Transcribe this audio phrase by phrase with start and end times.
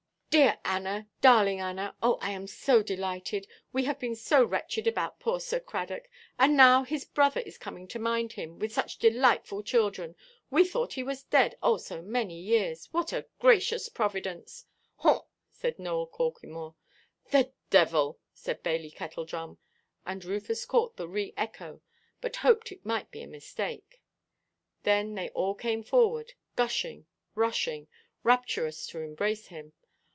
[0.31, 3.49] "Dear Anna, darling Anna, oh, I am so delighted!
[3.73, 6.03] We have been so wretched about poor Sir Cradock.
[6.39, 10.15] And now his brother is coming to mind him, with such delightful children!
[10.49, 12.85] We thought he was dead, oh, so many years!
[12.93, 14.65] What a gracious providence!"
[14.99, 16.75] "Haw!" said Nowell Corklemore.
[17.31, 19.57] "The devil!" said Bailey Kettledrum,
[20.05, 21.81] and Rufus caught the re–echo,
[22.21, 24.01] but hoped it might be a mistake.
[24.83, 27.05] Then they all came forward, gushing,
[27.35, 27.89] rushing,
[28.23, 29.73] rapturous to embrace him.